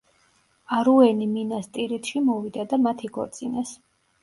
არუენი 0.77 1.27
მინას 1.35 1.69
ტირითში 1.77 2.23
მოვიდა 2.31 2.67
და 2.73 2.83
მათ 2.89 3.07
იქორწინეს. 3.11 3.79